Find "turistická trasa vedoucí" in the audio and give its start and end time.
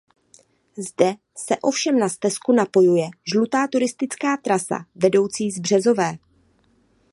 3.67-5.51